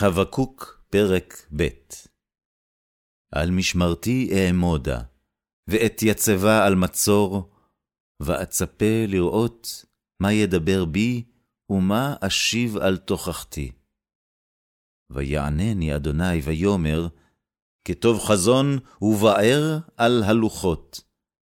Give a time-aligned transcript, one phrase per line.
[0.00, 1.68] חבקוק פרק ב'
[3.34, 5.00] על משמרתי אעמודה,
[5.68, 7.50] ואתייצבה על מצור,
[8.22, 9.84] ואצפה לראות
[10.22, 11.24] מה ידבר בי,
[11.70, 13.72] ומה אשיב על תוכחתי.
[15.12, 17.08] ויענני אדוני ויאמר,
[17.84, 21.00] כתוב חזון ובאר על הלוחות,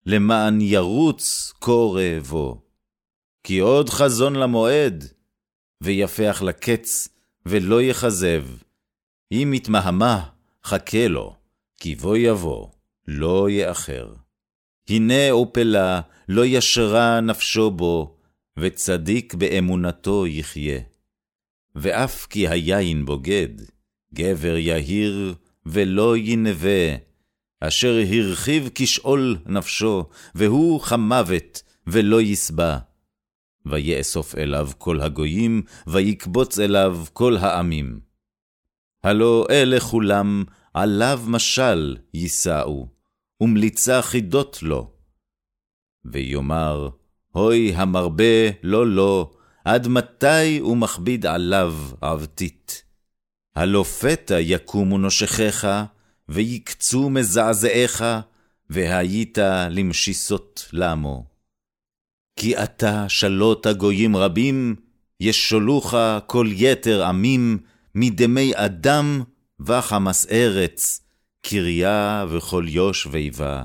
[0.05, 2.61] למען ירוץ קורא בו.
[3.43, 5.03] כי עוד חזון למועד,
[5.83, 7.14] ויפח לקץ,
[7.45, 8.45] ולא יכזב.
[9.31, 10.29] אם יתמהמה,
[10.63, 11.35] חכה לו,
[11.77, 12.67] כי בוא יבוא,
[13.07, 14.13] לא יאחר.
[14.89, 18.17] הנה אופלה, לא ישרה נפשו בו,
[18.57, 20.79] וצדיק באמונתו יחיה.
[21.75, 23.49] ואף כי היין בוגד,
[24.13, 25.35] גבר יהיר
[25.65, 26.95] ולא ינבא,
[27.61, 32.77] אשר הרחיב כשאול נפשו, והוא חמוות ולא יסבע.
[33.65, 37.99] ויאסוף אליו כל הגויים, ויקבוץ אליו כל העמים.
[39.03, 40.43] הלא אלה כולם
[40.73, 42.87] עליו משל יישאו,
[43.41, 44.91] ומליצה חידות לו.
[46.05, 46.89] ויאמר,
[47.31, 49.31] הוי המרבה לא לא,
[49.65, 52.83] עד מתי ומכביד עליו עבדית.
[53.55, 55.67] הלא פתע יקומו נושכיך,
[56.29, 58.03] ויקצו מזעזעיך,
[58.69, 59.37] והיית
[59.69, 61.34] למשיסות למו.
[62.35, 64.75] כי אתה שלוט הגויים רבים,
[65.19, 65.93] ישולוך
[66.27, 67.57] כל יתר עמים,
[67.95, 69.23] מדמי אדם
[69.59, 71.01] וחמס ארץ,
[71.41, 73.63] קריה וכל יוש ויבה.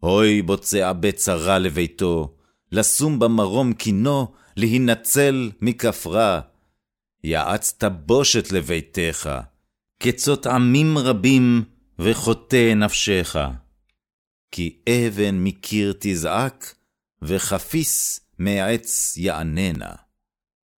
[0.00, 2.34] הוי בוצע בצרה לביתו,
[2.72, 6.40] לשום במרום קינו, להינצל מכפרה.
[7.24, 9.30] יעצת בושת לביתך,
[10.00, 11.64] כצות עמים רבים,
[11.98, 13.36] וחוטא נפשך.
[14.52, 16.74] כי אבן מקיר תזעק,
[17.26, 19.94] וחפיס מעץ יעננה.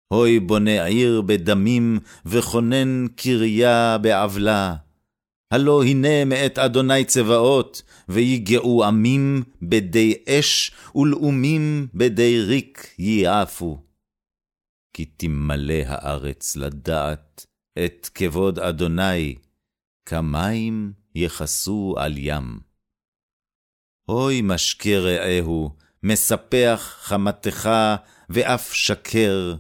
[0.09, 4.77] הוי בונה עיר בדמים, וכונן קריה בעוולה.
[5.51, 13.83] הלא הנה מאת אדוני צבאות, ויגעו עמים בדי אש, ולאומים בדי ריק ייעפו.
[14.93, 17.47] כי תמלא הארץ לדעת
[17.85, 19.35] את כבוד אדוני,
[20.07, 22.61] כמים יכסו על ים.
[24.09, 25.71] אוי משקה רעהו,
[26.09, 27.71] מספח חמתך
[28.31, 29.55] ואף שקר,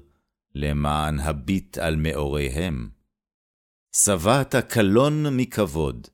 [0.54, 2.88] למען הביט על מאוריהם.
[3.96, 6.08] שבעת קלון מכבוד,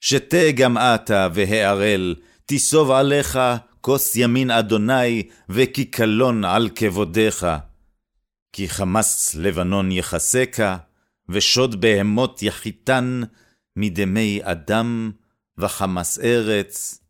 [0.00, 2.14] שתה גם אתה והערל,
[2.46, 3.38] תיסוב עליך
[3.80, 7.56] כוס ימין אדוני, וכי קלון על כבודך.
[8.52, 10.76] כי חמס לבנון יחסקה,
[11.28, 13.20] ושוד בהמות יחיתן,
[13.76, 15.12] מדמי אדם,
[15.58, 17.00] וחמס ארץ,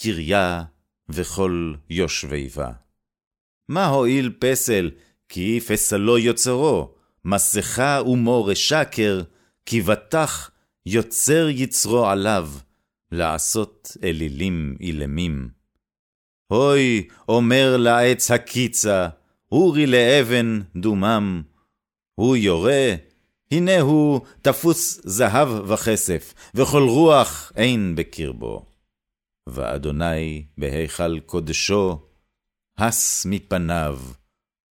[0.00, 0.62] קריה
[1.08, 2.72] וכל יושבי בה.
[3.68, 4.90] מה הועיל פסל,
[5.28, 6.94] כי פסלו יוצרו,
[7.24, 9.22] מסכה ומור שקר,
[9.66, 10.50] כי בטח
[10.86, 12.48] יוצר יצרו עליו,
[13.12, 15.48] לעשות אלילים אילמים.
[16.46, 19.08] הוי, אומר לעץ הקיצה,
[19.52, 21.42] אורי לאבן דומם.
[22.14, 22.94] הוא יורה,
[23.50, 28.75] הנה הוא תפוס זהב וכסף, וכל רוח אין בקרבו.
[29.48, 32.08] ואדוני בהיכל קודשו,
[32.78, 33.98] הס מפניו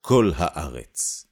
[0.01, 1.27] כל הארץ.